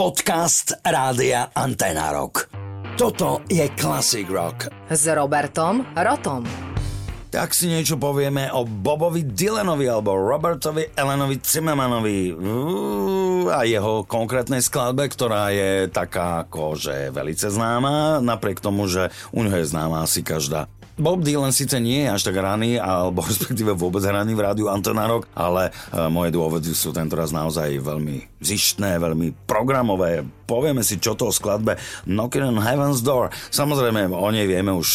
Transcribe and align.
Podcast 0.00 0.80
Rádia 0.80 1.52
Antena 1.52 2.08
Rock. 2.08 2.48
Toto 2.96 3.44
je 3.52 3.68
Classic 3.76 4.24
Rock. 4.32 4.72
S 4.88 5.04
Robertom 5.12 5.84
Rotom. 5.92 6.40
Tak 7.28 7.52
si 7.52 7.68
niečo 7.68 8.00
povieme 8.00 8.48
o 8.48 8.64
Bobovi 8.64 9.28
Dylanovi 9.28 9.84
alebo 9.92 10.16
Robertovi 10.16 10.96
Elenovi 10.96 11.36
Zimmermanovi 11.44 12.32
a 13.52 13.60
jeho 13.68 14.08
konkrétnej 14.08 14.64
skladbe, 14.64 15.04
ktorá 15.04 15.52
je 15.52 15.92
taká 15.92 16.48
akože 16.48 17.12
velice 17.12 17.52
známa, 17.52 18.24
napriek 18.24 18.64
tomu, 18.64 18.88
že 18.88 19.12
u 19.36 19.44
neho 19.44 19.60
je 19.60 19.68
známa 19.68 20.08
asi 20.08 20.24
každá. 20.24 20.64
Bob 21.00 21.24
Dylan 21.24 21.50
síce 21.50 21.80
nie 21.80 22.04
je 22.04 22.12
až 22.12 22.22
tak 22.28 22.36
raný, 22.36 22.76
alebo 22.76 23.24
respektíve 23.28 23.72
vôbec 23.72 24.04
raný 24.04 24.36
v 24.36 24.44
rádiu 24.44 24.68
Antonárok, 24.68 25.26
ale 25.32 25.68
e, 25.68 25.70
moje 26.12 26.30
dôvody 26.36 26.70
sú 26.76 26.92
tentoraz 26.92 27.32
naozaj 27.32 27.80
veľmi 27.80 28.40
zištné, 28.40 28.96
veľmi 28.96 29.44
programové, 29.44 30.24
povieme 30.50 30.82
si, 30.82 30.98
čo 30.98 31.14
to 31.14 31.28
o 31.28 31.32
skladbe 31.32 31.78
Knocking 32.10 32.42
on 32.42 32.58
Heaven's 32.58 33.06
Door. 33.06 33.30
Samozrejme, 33.54 34.10
o 34.10 34.28
nej 34.34 34.50
vieme 34.50 34.74
už 34.74 34.88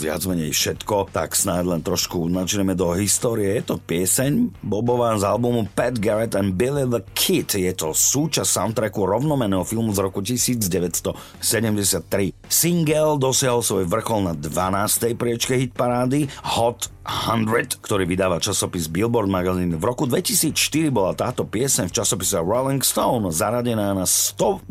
viac 0.00 0.24
menej 0.24 0.56
všetko, 0.56 1.12
tak 1.12 1.36
snáď 1.36 1.76
len 1.76 1.84
trošku 1.84 2.24
načneme 2.32 2.72
do 2.72 2.96
histórie. 2.96 3.60
Je 3.60 3.62
to 3.68 3.76
pieseň 3.76 4.56
Bobová 4.64 5.12
z 5.20 5.28
albumu 5.28 5.68
Pat 5.76 6.00
Garrett 6.00 6.32
and 6.32 6.56
Billy 6.56 6.88
the 6.88 7.04
Kid. 7.12 7.52
Je 7.52 7.68
to 7.76 7.92
súčasť 7.92 8.48
soundtracku 8.48 9.04
rovnomeného 9.04 9.68
filmu 9.68 9.92
z 9.92 10.00
roku 10.00 10.24
1973. 10.24 12.32
Single 12.48 13.20
dosiahol 13.20 13.60
svoj 13.60 13.84
vrchol 13.84 14.30
na 14.30 14.32
12. 14.32 15.12
priečke 15.18 15.51
hitparády 15.56 16.28
Hot 16.56 16.92
100, 17.02 17.82
ktorý 17.82 18.06
vydáva 18.06 18.38
časopis 18.38 18.86
Billboard 18.86 19.26
Magazine. 19.26 19.74
V 19.74 19.82
roku 19.82 20.06
2004 20.06 20.94
bola 20.94 21.12
táto 21.18 21.42
pieseň 21.42 21.90
v 21.90 21.96
časopise 21.98 22.38
Rolling 22.38 22.78
Stone 22.78 23.34
zaradená 23.34 23.90
na 23.90 24.06
190. 24.06 24.70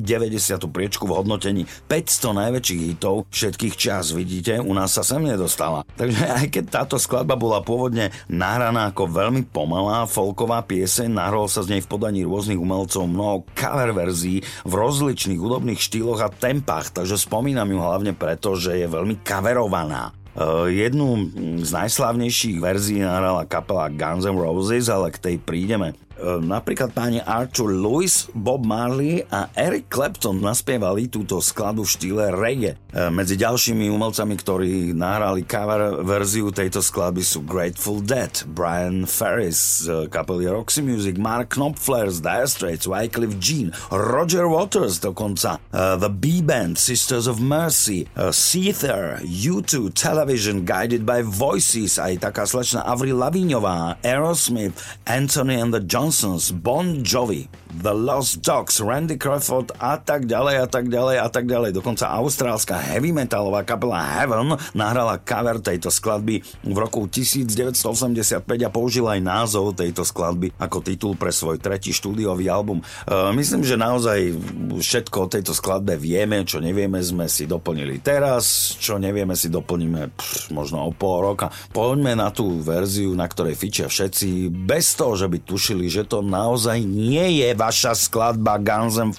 priečku 0.71 1.03
v 1.03 1.15
hodnotení 1.19 1.67
500 1.91 2.39
najväčších 2.39 2.81
hitov 2.87 3.27
všetkých 3.35 3.75
čas. 3.75 4.15
Vidíte, 4.15 4.63
u 4.63 4.71
nás 4.71 4.95
sa 4.95 5.03
sem 5.03 5.19
nedostala. 5.19 5.83
Takže 5.99 6.23
aj 6.23 6.47
keď 6.47 6.63
táto 6.71 6.95
skladba 6.95 7.35
bola 7.35 7.59
pôvodne 7.59 8.15
nahraná 8.31 8.95
ako 8.95 9.11
veľmi 9.11 9.51
pomalá 9.51 10.07
folková 10.07 10.63
pieseň, 10.63 11.11
nahralo 11.11 11.51
sa 11.51 11.67
z 11.67 11.77
nej 11.77 11.81
v 11.83 11.91
podaní 11.91 12.23
rôznych 12.23 12.59
umelcov 12.59 13.11
mnoho 13.11 13.43
cover 13.51 13.91
verzií 13.91 14.39
v 14.63 14.73
rozličných 14.73 15.39
hudobných 15.39 15.83
štýloch 15.83 16.23
a 16.23 16.31
tempách, 16.31 16.95
takže 16.95 17.19
spomínam 17.19 17.67
ju 17.67 17.79
hlavne 17.83 18.15
preto, 18.15 18.55
že 18.55 18.79
je 18.79 18.87
veľmi 18.87 19.19
coverovaná. 19.27 20.20
Uh, 20.31 20.71
jednu 20.71 21.27
z 21.59 21.71
najslávnejších 21.75 22.63
verzií 22.63 23.03
nahrala 23.03 23.43
kapela 23.43 23.91
Guns 23.91 24.23
N' 24.23 24.39
Roses, 24.39 24.87
ale 24.87 25.11
k 25.11 25.19
tej 25.19 25.35
prídeme. 25.43 25.91
Ehm, 26.21 26.45
napríklad 26.45 26.93
páni 26.93 27.17
Arthur 27.25 27.73
Lewis, 27.73 28.29
Bob 28.37 28.61
Marley 28.61 29.25
a 29.33 29.49
Eric 29.57 29.89
Clapton 29.89 30.37
naspievali 30.37 31.09
túto 31.09 31.41
skladu 31.41 31.81
v 31.81 31.89
štýle 31.89 32.25
reggae. 32.29 32.77
Ehm, 32.93 33.17
medzi 33.17 33.33
ďalšími 33.41 33.89
umelcami, 33.89 34.37
ktorí 34.37 34.93
nahrali 34.93 35.41
cover 35.49 36.05
verziu 36.05 36.53
tejto 36.53 36.85
skladby 36.85 37.25
sú 37.25 37.41
Grateful 37.41 38.05
Dead, 38.05 38.29
Brian 38.53 39.09
Ferris 39.09 39.89
z 39.89 40.05
kapely 40.13 40.45
Roxy 40.45 40.85
Music, 40.85 41.17
Mark 41.17 41.57
Knopfler 41.57 42.13
z 42.13 42.21
Dire 42.21 42.45
Straits, 42.45 42.85
Wycliffe 42.85 43.41
Jean, 43.41 43.73
Roger 43.89 44.45
Waters 44.45 45.01
dokonca, 45.01 45.57
uh, 45.73 45.97
The 45.97 46.11
B-Band, 46.13 46.77
Sisters 46.77 47.25
of 47.25 47.41
Mercy, 47.41 48.05
Seether, 48.13 49.17
U2, 49.25 49.89
Television, 49.97 50.61
Guided 50.67 51.01
by 51.01 51.25
Voices, 51.25 51.97
aj 51.97 52.21
taká 52.21 52.45
slečna 52.45 52.85
Avril 52.85 53.17
Laviňová, 53.17 53.97
Aerosmith, 54.05 54.77
Anthony 55.09 55.57
and 55.57 55.73
the 55.73 55.81
John 55.81 56.10
Johnsons, 56.11 56.51
Bon 56.51 57.05
Jovi, 57.05 57.47
The 57.71 57.95
Lost 57.95 58.43
Dogs, 58.43 58.83
Randy 58.83 59.15
Crawford 59.15 59.71
a 59.79 59.95
tak 59.95 60.27
ďalej 60.27 60.55
a 60.59 60.67
tak 60.67 60.91
ďalej 60.91 61.15
a 61.23 61.27
tak 61.31 61.47
ďalej. 61.47 61.71
Dokonca 61.71 62.11
austrálska 62.11 62.75
heavy 62.75 63.15
metalová 63.15 63.63
kapela 63.63 64.03
Heaven 64.03 64.59
nahrala 64.75 65.15
cover 65.23 65.63
tejto 65.63 65.87
skladby 65.87 66.43
v 66.67 66.75
roku 66.75 67.07
1985 67.07 68.43
a 68.43 68.69
použila 68.69 69.15
aj 69.15 69.21
názov 69.23 69.79
tejto 69.79 70.03
skladby 70.03 70.51
ako 70.59 70.83
titul 70.83 71.15
pre 71.15 71.31
svoj 71.31 71.63
tretí 71.63 71.95
štúdiový 71.95 72.51
album. 72.51 72.83
E, 72.83 73.15
myslím, 73.39 73.63
že 73.63 73.79
naozaj 73.79 74.35
všetko 74.75 75.17
o 75.23 75.31
tejto 75.31 75.55
skladbe 75.55 75.95
vieme, 75.95 76.43
čo 76.43 76.59
nevieme 76.59 76.99
sme 76.99 77.31
si 77.31 77.47
doplnili 77.47 78.03
teraz, 78.03 78.75
čo 78.75 78.99
nevieme 78.99 79.37
si 79.39 79.47
doplníme 79.47 80.11
pff, 80.11 80.51
možno 80.51 80.83
o 80.83 80.91
pol 80.91 81.23
roka. 81.23 81.47
Poďme 81.71 82.19
na 82.19 82.35
tú 82.35 82.59
verziu, 82.59 83.15
na 83.15 83.31
ktorej 83.31 83.55
fičia 83.55 83.87
všetci, 83.87 84.51
bez 84.51 84.99
toho, 84.99 85.15
že 85.15 85.31
by 85.31 85.37
tušili, 85.39 85.87
že 85.87 86.03
to 86.03 86.19
naozaj 86.19 86.75
nie 86.83 87.39
je 87.39 87.60
vaša 87.61 87.93
skladba 87.95 88.57
Guns 88.57 88.97
N' 88.97 89.13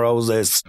Roses. 0.00 0.64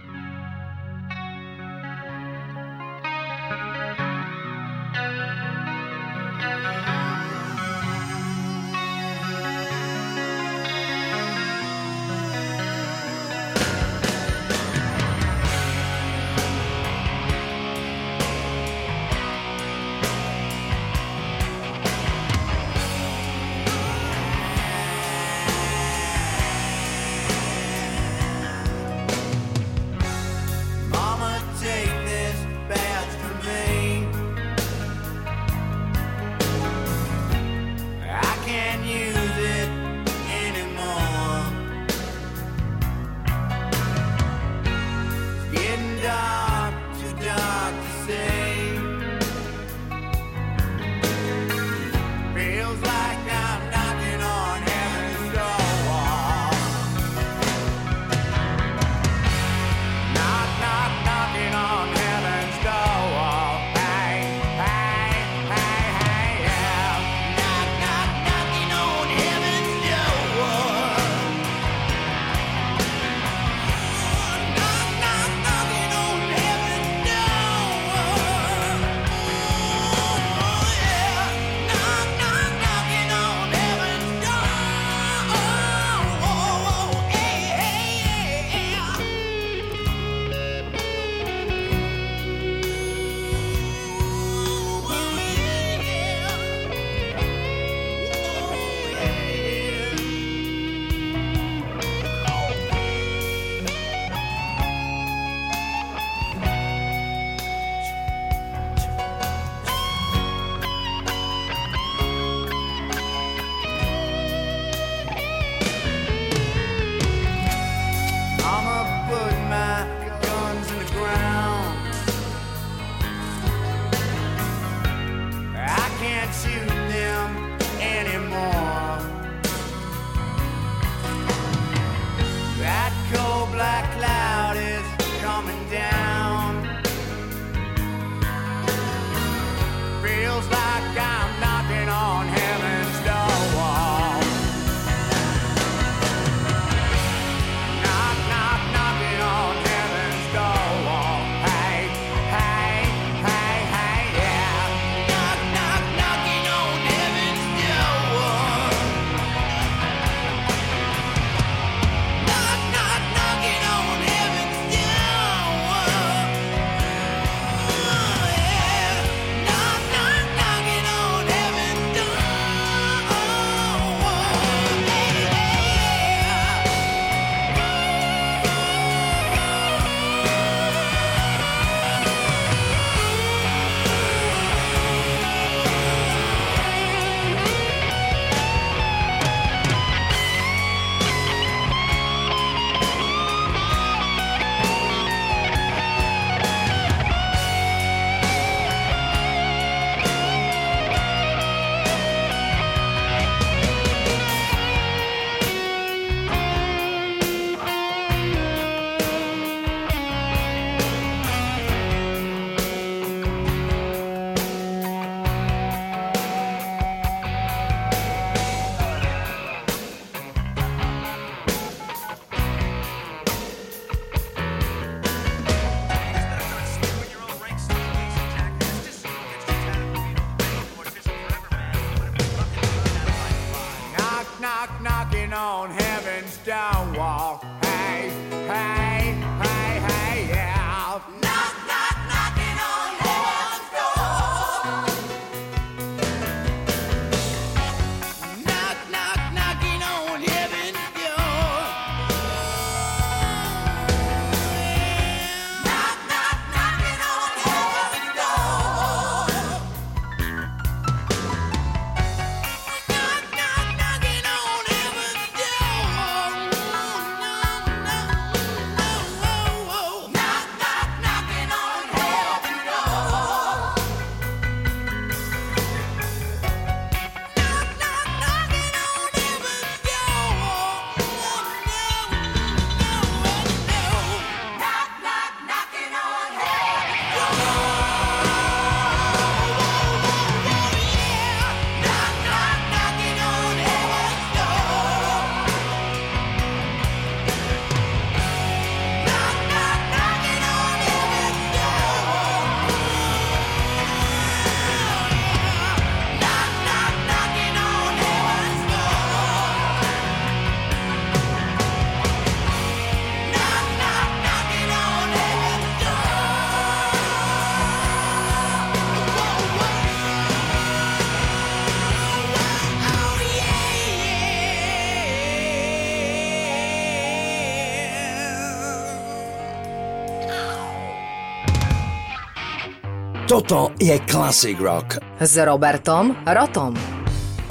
Toto 333.35 333.75
je 333.75 333.99
Classic 334.07 334.55
Rock. 334.55 334.95
S 335.19 335.35
Robertom 335.43 336.15
Rotom. 336.23 336.71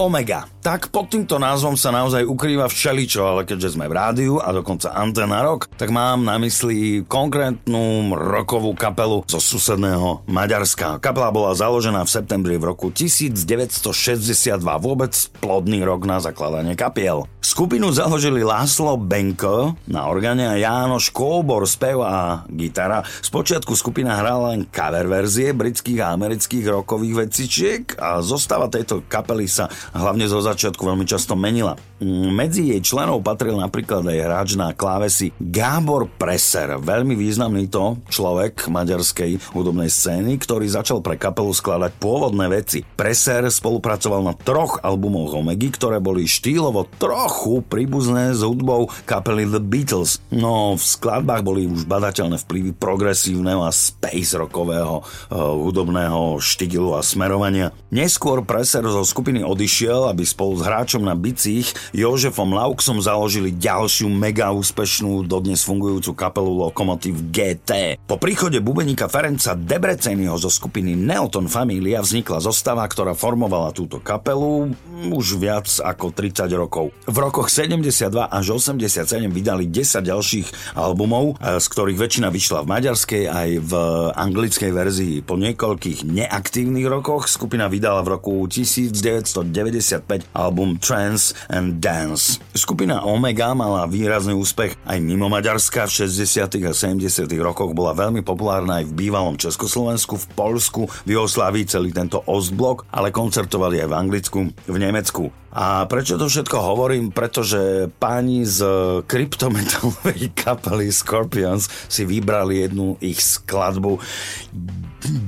Omega. 0.01 0.54
Tak 0.65 0.89
pod 0.89 1.13
týmto 1.13 1.37
názvom 1.37 1.77
sa 1.77 1.93
naozaj 1.93 2.25
ukrýva 2.25 2.73
všeličo, 2.73 3.21
ale 3.21 3.45
keďže 3.45 3.77
sme 3.77 3.85
v 3.85 4.01
rádiu 4.01 4.41
a 4.41 4.49
dokonca 4.49 4.97
Antena 4.97 5.45
Rock, 5.45 5.69
tak 5.77 5.93
mám 5.93 6.25
na 6.25 6.41
mysli 6.41 7.05
konkrétnu 7.05 8.09
rokovú 8.17 8.73
kapelu 8.73 9.29
zo 9.29 9.45
susedného 9.45 10.25
Maďarska. 10.25 11.05
Kapela 11.05 11.29
bola 11.29 11.53
založená 11.53 12.01
v 12.09 12.15
septembri 12.17 12.57
v 12.57 12.73
roku 12.73 12.89
1962, 12.89 14.57
vôbec 14.81 15.13
plodný 15.45 15.85
rok 15.85 16.09
na 16.09 16.17
zakladanie 16.25 16.73
kapiel. 16.81 17.29
Skupinu 17.45 17.93
založili 17.93 18.41
Láslo 18.41 18.97
Benko 18.97 19.77
na 19.85 20.09
organe 20.09 20.49
a 20.49 20.57
Jánoš 20.57 21.13
Kóbor, 21.13 21.69
spev 21.69 22.01
a 22.01 22.41
gitara. 22.49 23.05
Spočiatku 23.05 23.77
skupina 23.77 24.17
hrala 24.17 24.57
len 24.57 24.65
cover 24.73 25.05
verzie 25.13 25.53
britských 25.53 26.01
a 26.01 26.17
amerických 26.17 26.73
rokových 26.73 27.29
vecičiek 27.29 28.01
a 28.01 28.25
zostava 28.25 28.73
tejto 28.73 29.05
kapely 29.13 29.45
sa 29.45 29.69
hlavne 29.93 30.25
zo 30.25 30.41
začiatku 30.55 30.87
veľmi 30.87 31.03
často 31.03 31.35
menila. 31.35 31.75
Medzi 32.05 32.71
jej 32.71 32.79
členov 32.79 33.27
patril 33.27 33.59
napríklad 33.59 34.07
aj 34.07 34.19
hráč 34.23 34.49
na 34.55 34.71
klávesi 34.71 35.35
Gábor 35.43 36.07
Preser, 36.07 36.79
veľmi 36.79 37.19
významný 37.19 37.67
to 37.67 37.99
človek 38.07 38.71
maďarskej 38.71 39.51
hudobnej 39.51 39.91
scény, 39.91 40.39
ktorý 40.39 40.71
začal 40.71 41.03
pre 41.03 41.19
kapelu 41.19 41.51
skladať 41.51 41.91
pôvodné 41.99 42.47
veci. 42.47 42.85
Preser 42.85 43.51
spolupracoval 43.51 44.23
na 44.23 44.35
troch 44.37 44.79
albumoch 44.85 45.35
Omegy, 45.35 45.75
ktoré 45.75 45.99
boli 45.99 46.29
štýlovo 46.29 46.87
trochu 47.01 47.65
príbuzné 47.65 48.37
s 48.37 48.45
hudbou 48.45 48.93
kapely 49.09 49.49
The 49.49 49.59
Beatles. 49.65 50.21
No, 50.29 50.77
v 50.77 50.85
skladbách 50.85 51.43
boli 51.43 51.65
už 51.67 51.89
badateľné 51.89 52.37
vplyvy 52.45 52.77
progresívneho 52.77 53.65
a 53.65 53.73
space 53.73 54.37
rockového 54.37 55.01
uh, 55.01 55.57
hudobného 55.57 56.37
štýlu 56.39 56.95
a 56.95 57.01
smerovania. 57.01 57.73
Neskôr 57.89 58.45
Preser 58.45 58.85
zo 58.85 59.01
skupiny 59.01 59.41
odišiel, 59.41 60.13
aby 60.13 60.21
spolu 60.29 60.44
s 60.53 60.61
hráčom 60.61 61.01
na 61.01 61.17
bicích 61.17 61.73
Jožefom 61.97 62.53
Lauxom 62.53 63.01
založili 63.01 63.57
ďalšiu 63.57 64.13
mega 64.13 64.53
úspešnú 64.53 65.25
dodnes 65.25 65.65
fungujúcu 65.65 66.13
kapelu 66.13 66.53
Lokomotiv 66.69 67.33
GT. 67.33 67.97
Po 68.05 68.21
príchode 68.21 68.61
bubeníka 68.61 69.09
Ferenca 69.09 69.57
Debreceniho 69.57 70.37
zo 70.37 70.53
skupiny 70.53 70.93
Neoton 70.93 71.49
Familia 71.49 72.05
vznikla 72.05 72.45
zostava, 72.45 72.85
ktorá 72.85 73.17
formovala 73.17 73.73
túto 73.73 74.03
kapelu 74.03 74.77
už 75.09 75.41
viac 75.41 75.71
ako 75.81 76.13
30 76.13 76.51
rokov. 76.53 76.93
V 77.09 77.17
rokoch 77.17 77.49
72 77.49 78.11
až 78.27 78.47
87 78.59 79.31
vydali 79.31 79.71
10 79.71 80.03
ďalších 80.05 80.77
albumov, 80.77 81.39
z 81.39 81.67
ktorých 81.71 81.99
väčšina 81.99 82.29
vyšla 82.35 82.67
v 82.67 82.71
maďarskej 82.75 83.25
aj 83.31 83.51
v 83.63 83.73
anglickej 84.19 84.71
verzii. 84.75 85.15
Po 85.23 85.39
niekoľkých 85.39 86.03
neaktívnych 86.03 86.91
rokoch 86.91 87.31
skupina 87.31 87.71
vydala 87.71 88.03
v 88.03 88.19
roku 88.19 88.35
1995 88.51 90.34
album 90.35 90.77
Trans 90.83 91.33
and 91.47 91.79
Dance. 91.79 92.43
Skupina 92.53 93.07
Omega 93.07 93.55
mala 93.55 93.87
výrazný 93.87 94.35
úspech 94.35 94.75
aj 94.85 94.99
mimo 94.99 95.31
Maďarska. 95.31 95.87
V 95.87 96.11
60. 96.11 96.59
a 96.67 96.73
70. 96.75 97.31
rokoch 97.39 97.71
bola 97.73 97.95
veľmi 97.95 98.27
populárna 98.27 98.83
aj 98.83 98.91
v 98.91 99.07
bývalom 99.07 99.39
Československu, 99.39 100.19
v 100.19 100.27
Polsku, 100.35 100.83
v 101.07 101.09
Jugoslávii 101.15 101.65
celý 101.71 101.95
tento 101.95 102.21
Ostblok, 102.27 102.91
ale 102.91 103.15
koncertovali 103.15 103.81
aj 103.81 103.89
v 103.89 103.95
Anglicku, 103.95 104.39
v 104.51 104.77
Nemecku. 104.77 105.31
A 105.55 105.87
prečo 105.87 106.19
to 106.19 106.27
všetko 106.27 106.59
hovorím? 106.59 107.15
Pretože 107.15 107.87
páni 108.03 108.43
z 108.43 108.67
kryptometalovej 109.07 110.35
kapely 110.43 110.91
Scorpions 110.91 111.71
si 111.87 112.03
vybrali 112.03 112.67
jednu 112.67 112.99
ich 112.99 113.23
skladbu 113.23 114.03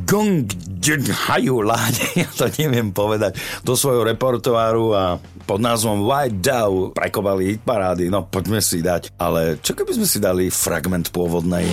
Gong 0.06 0.47
Hajú 1.11 1.66
Láde, 1.66 2.06
ja 2.23 2.30
to 2.30 2.47
neviem 2.56 2.95
povedať, 2.95 3.37
do 3.66 3.75
svojho 3.75 4.06
repertoáru 4.06 4.95
a 4.95 5.04
pod 5.47 5.59
názvom 5.62 6.06
White 6.06 6.40
Dow 6.42 6.73
prekovali 6.95 7.54
hit 7.54 7.62
parády, 7.62 8.11
no 8.11 8.26
poďme 8.26 8.62
si 8.62 8.83
dať. 8.83 9.14
Ale 9.18 9.59
čo 9.62 9.75
keby 9.75 9.95
sme 9.99 10.06
si 10.06 10.18
dali 10.23 10.50
fragment 10.50 11.11
pôvodnej? 11.11 11.66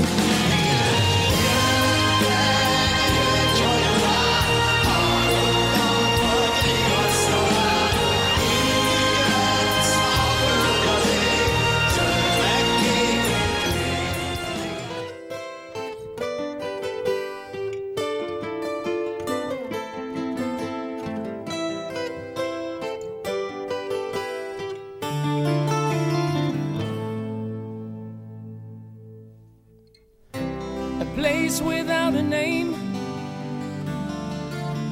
place 31.24 31.62
without 31.62 32.14
a 32.16 32.22
name. 32.22 32.74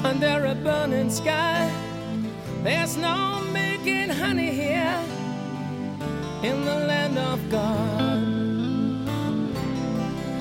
Under 0.01 0.45
a 0.45 0.55
burning 0.55 1.09
sky, 1.09 1.69
there's 2.63 2.95
no 2.95 3.41
making 3.51 4.07
honey 4.07 4.51
here 4.63 4.97
in 6.41 6.63
the 6.63 6.77
land 6.91 7.17
of 7.17 7.37
God. 7.49 8.21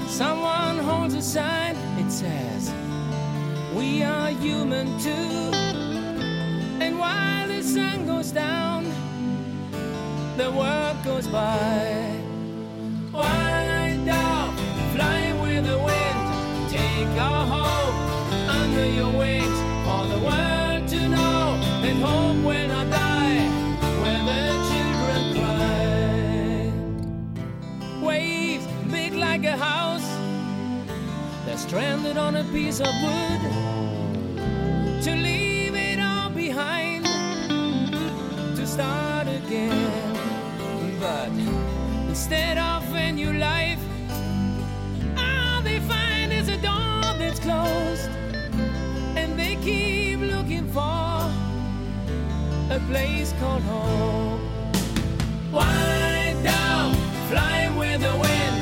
Someone 0.08 0.78
holds 0.78 1.14
a 1.14 1.22
sign, 1.22 1.74
it 1.98 2.10
says, 2.12 2.72
We 3.74 4.04
are 4.04 4.30
human 4.44 4.86
too. 5.00 5.50
And 6.84 7.00
while 7.00 7.48
the 7.48 7.62
sun 7.64 8.06
goes 8.06 8.30
down, 8.30 8.84
the 10.36 10.52
world 10.52 10.98
goes 11.04 11.26
by. 11.26 12.19
the 15.62 15.78
wind. 15.78 16.18
Take 16.70 17.16
a 17.16 17.44
hope 17.54 17.94
under 18.48 18.86
your 18.86 19.12
wings 19.12 19.58
for 19.84 20.06
the 20.12 20.18
world 20.24 20.88
to 20.88 21.08
know 21.08 21.58
that 21.82 21.96
hope 21.96 22.36
will 22.44 22.68
not 22.68 22.90
die 22.90 23.48
where 24.00 24.22
the 24.30 24.42
children 24.70 25.22
cry. 25.36 26.72
Waves 28.06 28.66
big 28.90 29.14
like 29.14 29.44
a 29.44 29.56
house, 29.56 30.08
they're 31.44 31.58
stranded 31.58 32.16
on 32.16 32.36
a 32.36 32.44
piece 32.44 32.80
of 32.80 32.92
wood. 33.04 33.40
To 35.04 35.10
leave 35.14 35.74
it 35.74 35.98
all 35.98 36.30
behind, 36.30 37.04
to 38.56 38.66
start 38.66 39.26
again. 39.28 40.16
But 41.00 41.30
instead 42.08 42.58
of 42.58 42.79
that's 47.30 47.40
closed, 47.44 48.10
and 49.16 49.38
they 49.38 49.54
keep 49.62 50.18
looking 50.18 50.66
for 50.66 50.80
a 52.74 52.80
place 52.88 53.32
called 53.38 53.62
home. 53.62 54.40
Why 55.52 56.34
down, 56.42 56.92
fly 57.28 57.70
with 57.78 58.00
the 58.00 58.14
wind, 58.24 58.59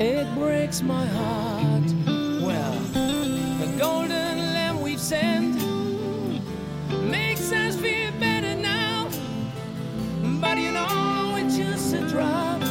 it 0.00 0.32
breaks 0.34 0.80
my 0.82 1.04
heart. 1.06 1.82
Well, 2.40 2.72
the 3.60 3.74
golden 3.78 4.38
lamb 4.54 4.80
we've 4.80 5.00
sent 5.00 5.56
makes 7.02 7.52
us 7.52 7.76
feel 7.76 8.12
better 8.20 8.54
now, 8.54 9.08
but 10.40 10.58
you 10.58 10.70
know 10.72 11.36
it's 11.38 11.56
just 11.56 11.94
a 11.94 12.06
drop 12.08 12.62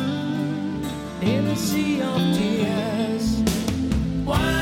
in 1.21 1.47
a 1.47 1.55
sea 1.55 2.01
of 2.01 2.17
tears. 2.37 3.41
Wind 4.25 4.56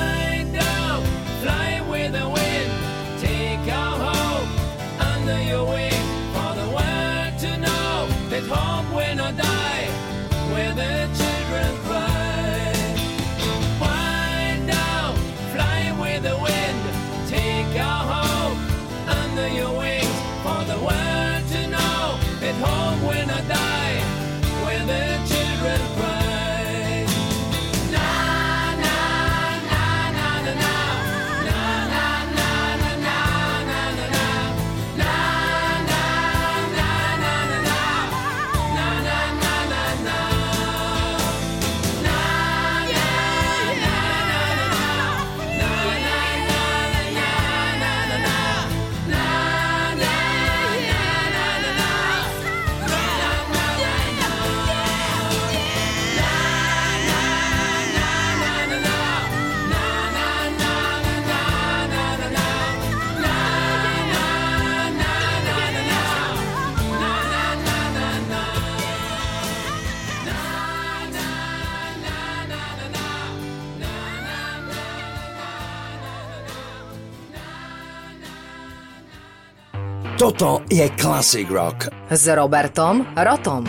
Toto 80.15 80.63
je 80.71 80.87
Classic 80.95 81.43
Rock. 81.51 81.91
S 82.07 82.31
Robertom 82.31 83.03
Rotom. 83.19 83.67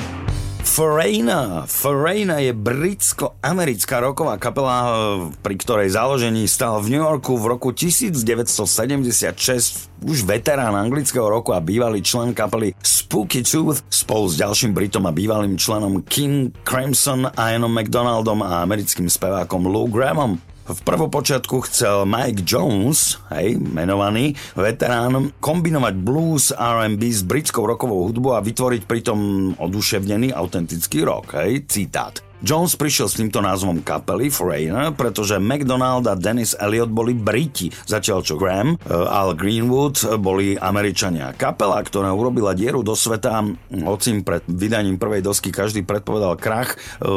Foreigner. 0.62 1.66
Foreigner 1.66 2.38
je 2.38 2.54
britsko-americká 2.54 3.98
roková 3.98 4.38
kapela, 4.38 4.86
eh, 4.86 4.94
pri 5.42 5.58
ktorej 5.58 5.98
založení 5.98 6.46
stal 6.46 6.78
v 6.78 6.94
New 6.94 7.02
Yorku 7.02 7.34
v 7.34 7.50
roku 7.50 7.74
1976 7.74 9.90
už 10.06 10.22
veterán 10.22 10.78
anglického 10.78 11.26
roku 11.26 11.50
a 11.50 11.58
bývalý 11.58 11.98
člen 11.98 12.30
kapely 12.30 12.78
Spooky 12.78 13.42
Tooth 13.42 13.82
spolu 13.90 14.30
s 14.30 14.38
ďalším 14.38 14.70
Britom 14.70 15.02
a 15.02 15.10
bývalým 15.10 15.58
členom 15.58 15.98
Kim 16.06 16.54
Crimson, 16.62 17.26
Ianom 17.34 17.74
McDonaldom 17.74 18.46
a 18.46 18.62
americkým 18.62 19.10
spevákom 19.10 19.66
Lou 19.66 19.90
Grahamom. 19.90 20.38
V 20.66 20.80
prvopočiatku 20.82 21.62
chcel 21.70 22.10
Mike 22.10 22.42
Jones, 22.42 23.22
hej, 23.30 23.54
menovaný 23.54 24.34
veterán, 24.58 25.30
kombinovať 25.38 25.94
blues, 25.94 26.50
R&B 26.50 27.06
s 27.06 27.22
britskou 27.22 27.70
rokovou 27.70 28.10
hudbou 28.10 28.34
a 28.34 28.42
vytvoriť 28.42 28.82
pritom 28.82 29.18
oduševnený 29.62 30.34
autentický 30.34 31.06
rock, 31.06 31.38
hej, 31.38 31.70
citát. 31.70 32.25
Jones 32.44 32.76
prišiel 32.76 33.08
s 33.08 33.16
týmto 33.16 33.40
názvom 33.40 33.80
kapely 33.80 34.28
Foreigner, 34.28 34.92
pretože 34.92 35.40
McDonald 35.40 36.04
a 36.04 36.12
Dennis 36.12 36.52
Elliot 36.52 36.92
boli 36.92 37.16
Briti, 37.16 37.72
zatiaľ 37.88 38.20
čo 38.20 38.36
Graham, 38.36 38.76
eh, 38.76 38.92
Al 38.92 39.32
Greenwood 39.32 40.20
boli 40.20 40.52
Američania. 40.52 41.32
Kapela, 41.32 41.80
ktorá 41.80 42.12
urobila 42.12 42.52
dieru 42.52 42.84
do 42.84 42.92
sveta, 42.92 43.40
hoci 43.72 44.08
im 44.12 44.20
pred 44.20 44.44
vydaním 44.44 45.00
prvej 45.00 45.24
dosky 45.24 45.48
každý 45.48 45.80
predpovedal 45.80 46.36
krach, 46.36 46.76
eh, 46.76 47.08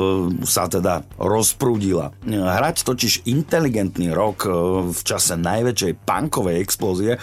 sa 0.47 0.71
teda 0.71 1.03
rozprúdila. 1.19 2.15
Hrať 2.23 2.87
totiž 2.87 3.27
inteligentný 3.27 4.15
rock 4.15 4.47
eh, 4.47 4.55
v 4.87 5.01
čase 5.03 5.35
najväčšej 5.35 5.93
punkovej 6.07 6.57
explózie 6.63 7.21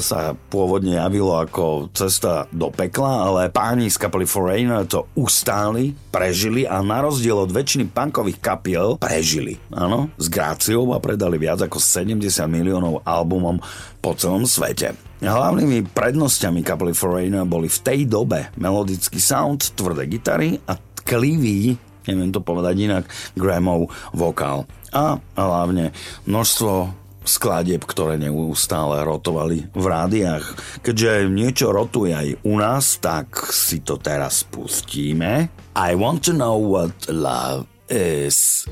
sa 0.00 0.36
pôvodne 0.50 1.00
javilo 1.00 1.40
ako 1.40 1.88
cesta 1.96 2.46
do 2.52 2.68
pekla, 2.68 3.26
ale 3.26 3.40
páni 3.48 3.88
z 3.88 3.96
kapely 3.96 4.28
Foreigner 4.28 4.84
to 4.84 5.08
ustáli, 5.16 5.96
prežili 6.12 6.68
a 6.68 6.84
na 6.84 7.00
rozdiel 7.00 7.23
rozdiel 7.24 7.40
od 7.40 7.56
väčšiny 7.56 7.84
punkových 7.88 8.36
kapiel 8.36 9.00
prežili. 9.00 9.56
Áno, 9.72 10.12
s 10.20 10.28
gráciou 10.28 10.92
a 10.92 11.00
predali 11.00 11.40
viac 11.40 11.56
ako 11.64 11.80
70 11.80 12.20
miliónov 12.52 13.00
albumom 13.00 13.64
po 14.04 14.12
celom 14.12 14.44
svete. 14.44 14.92
Hlavnými 15.24 15.88
prednosťami 15.88 16.60
kapely 16.60 16.92
Foreigner 16.92 17.48
boli 17.48 17.72
v 17.72 17.80
tej 17.80 18.04
dobe 18.04 18.52
melodický 18.60 19.16
sound, 19.24 19.72
tvrdé 19.72 20.04
gitary 20.04 20.60
a 20.68 20.76
tklivý, 20.76 21.80
neviem 22.04 22.28
to 22.28 22.44
povedať 22.44 22.76
inak, 22.92 23.08
Grahamov 23.32 23.88
vokál. 24.12 24.68
A 24.92 25.16
hlavne 25.32 25.96
množstvo 26.28 26.92
skladieb, 27.24 27.88
ktoré 27.88 28.20
neustále 28.20 29.00
rotovali 29.00 29.64
v 29.72 29.84
rádiách. 29.88 30.44
Keďže 30.84 31.32
niečo 31.32 31.72
rotuje 31.72 32.12
aj 32.12 32.28
u 32.44 32.60
nás, 32.60 33.00
tak 33.00 33.48
si 33.48 33.80
to 33.80 33.96
teraz 33.96 34.44
pustíme. 34.44 35.63
I 35.76 35.96
want 35.96 36.22
to 36.24 36.32
know 36.32 36.56
what 36.56 37.08
love 37.08 37.66
is. 37.88 38.64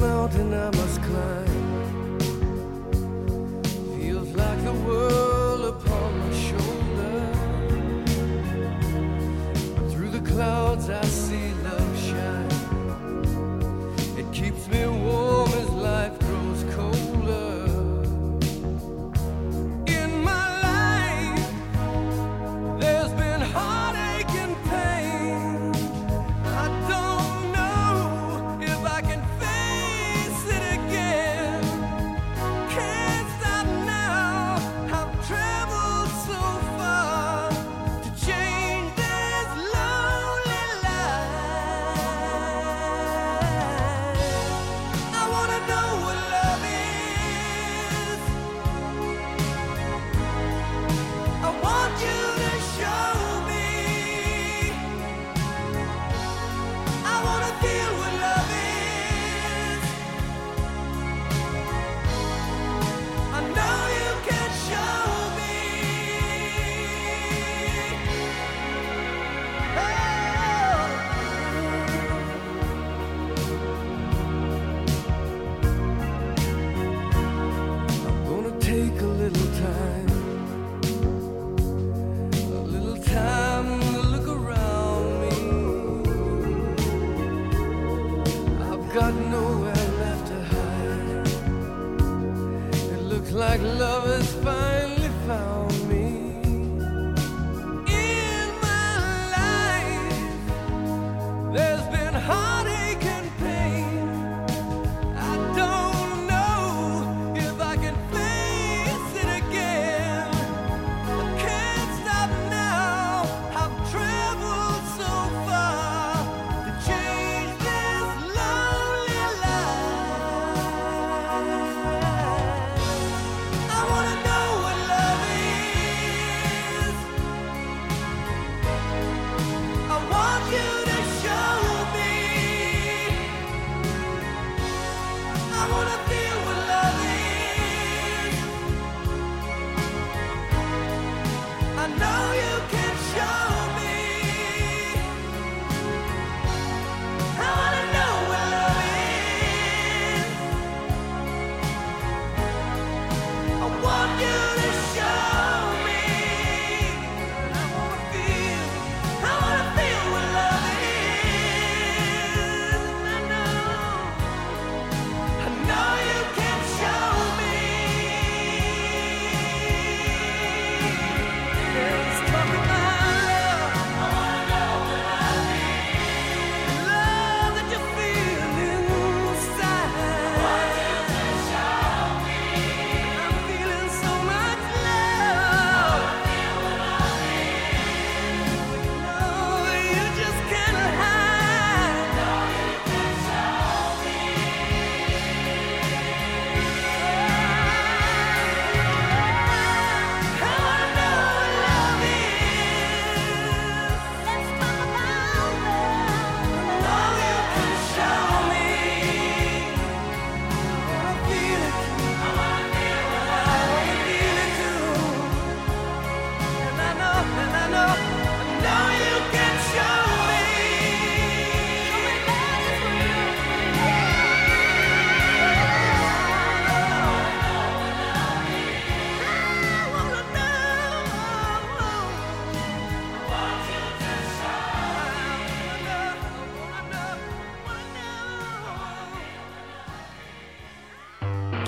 Mountain 0.00 0.52
I 0.52 0.70
must 0.70 1.02
climb 1.02 2.03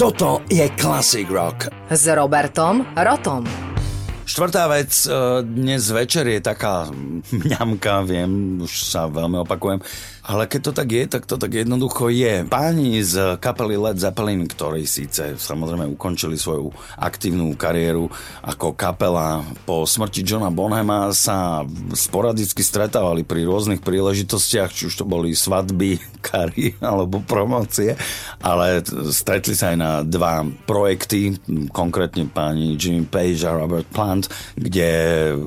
Toto 0.07 0.39
je 0.47 0.63
Classic 0.79 1.27
Rock. 1.27 1.67
S 1.91 2.07
Robertom 2.07 2.87
Rotom. 2.95 3.43
Štvrtá 4.23 4.71
vec, 4.71 4.95
e, 5.03 5.43
dnes 5.43 5.83
večer 5.83 6.31
je 6.31 6.39
taká 6.39 6.87
mňamka, 7.43 8.07
viem, 8.07 8.63
už 8.63 8.87
sa 8.87 9.11
veľmi 9.11 9.43
opakujem, 9.43 9.83
ale 10.27 10.51
keď 10.51 10.61
to 10.71 10.73
tak 10.75 10.89
je, 10.91 11.05
tak 11.07 11.23
to 11.23 11.39
tak 11.39 11.55
jednoducho 11.55 12.11
je. 12.11 12.43
Páni 12.51 12.99
z 13.07 13.39
kapely 13.39 13.79
Led 13.79 14.03
Zeppelin, 14.03 14.43
ktorí 14.51 14.83
síce 14.83 15.39
samozrejme 15.39 15.87
ukončili 15.95 16.35
svoju 16.35 16.75
aktívnu 16.99 17.55
kariéru 17.55 18.11
ako 18.43 18.75
kapela, 18.75 19.47
po 19.63 19.87
smrti 19.87 20.27
Johna 20.27 20.51
Bonhama 20.51 21.15
sa 21.15 21.63
sporadicky 21.95 22.67
stretávali 22.67 23.23
pri 23.23 23.47
rôznych 23.47 23.79
príležitostiach, 23.79 24.75
či 24.75 24.91
už 24.91 24.99
to 24.99 25.05
boli 25.07 25.31
svadby, 25.31 26.03
kary 26.27 26.75
alebo 26.83 27.23
promócie, 27.23 27.95
ale 28.43 28.83
stretli 29.15 29.55
sa 29.55 29.71
aj 29.71 29.79
na 29.79 29.91
dva 30.03 30.43
projekty, 30.67 31.39
konkrétne 31.71 32.27
páni 32.27 32.75
Jimmy 32.75 33.07
Page 33.07 33.47
a 33.47 33.55
Robert 33.55 33.87
Plant, 33.95 34.27
kde 34.59 34.91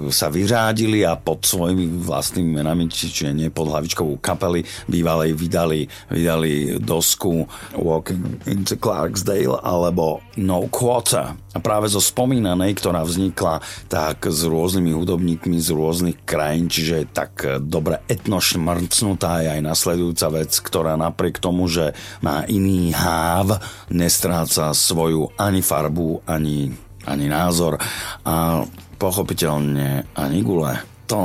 sa 0.08 0.32
vyřádili 0.32 1.04
a 1.04 1.20
pod 1.20 1.44
svojimi 1.44 2.00
vlastnými 2.08 2.64
menami, 2.64 2.88
čiže 2.88 3.36
nie 3.36 3.52
pod 3.52 3.68
hlavičkovú 3.68 4.24
kapely, 4.24 4.69
bývalej 4.88 5.36
vydali, 5.36 5.86
vydali 6.10 6.78
dosku 6.82 7.46
Walking 7.76 8.44
into 8.48 8.76
Clarksdale 8.80 9.60
alebo 9.62 10.24
No 10.40 10.68
Quarter. 10.72 11.36
A 11.50 11.58
práve 11.58 11.90
zo 11.90 11.98
spomínanej, 11.98 12.78
ktorá 12.78 13.02
vznikla 13.02 13.60
tak 13.90 14.30
s 14.30 14.46
rôznymi 14.46 14.94
hudobníkmi 14.94 15.58
z 15.58 15.74
rôznych 15.74 16.18
krajín, 16.22 16.70
čiže 16.70 16.94
je 17.04 17.08
tak 17.10 17.34
dobre 17.66 18.06
etnošmrcnutá 18.06 19.42
je 19.44 19.50
aj 19.58 19.62
nasledujúca 19.66 20.28
vec, 20.30 20.52
ktorá 20.62 20.94
napriek 20.94 21.42
tomu, 21.42 21.66
že 21.66 21.98
má 22.22 22.46
iný 22.46 22.94
háv, 22.94 23.58
nestráca 23.90 24.72
svoju 24.78 25.34
ani 25.42 25.66
farbu, 25.66 26.22
ani, 26.30 26.70
ani 27.10 27.26
názor 27.26 27.82
a 28.24 28.64
pochopiteľne 29.02 30.14
ani 30.14 30.40
gule. 30.46 30.78
To 31.10 31.22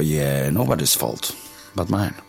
je 0.00 0.48
nobody's 0.48 0.96
fault 0.96 1.45
but 1.76 1.90
mine. 1.90 2.25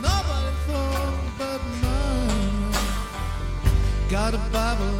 nobody 0.00 0.52
but 1.38 1.60
mine. 1.82 2.72
Got 4.08 4.34
a 4.34 4.38
Bible 4.50 4.99